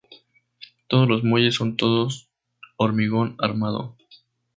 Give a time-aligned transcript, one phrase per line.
[0.87, 2.27] Todos los muelles son Todos
[2.75, 3.95] hormigón armado.